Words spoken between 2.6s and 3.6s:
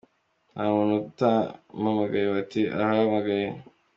“Arahamagaye.